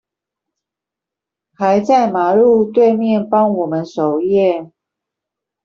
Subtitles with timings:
[1.53, 4.71] 還在馬路對面幫我們守夜